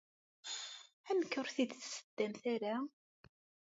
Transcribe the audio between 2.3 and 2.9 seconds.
ara?